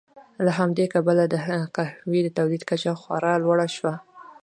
له 0.45 0.51
همدې 0.59 0.85
کبله 0.93 1.23
د 1.27 1.35
قهوې 1.75 2.19
د 2.23 2.29
تولید 2.37 2.63
کچه 2.69 2.91
خورا 3.01 3.33
لوړه 3.43 3.67
شوه. 3.75 3.93